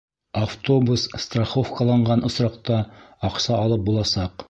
[0.43, 2.83] Автобус страховкаланған осраҡта
[3.31, 4.37] аҡса алып буласаҡ.